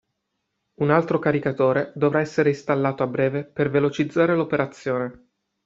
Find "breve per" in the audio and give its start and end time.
3.05-3.69